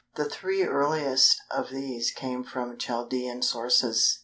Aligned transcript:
The 0.15 0.25
three 0.25 0.63
earliest 0.63 1.39
of 1.51 1.69
these 1.69 2.09
came 2.09 2.43
from 2.43 2.75
Chaldæan 2.79 3.43
sources. 3.43 4.17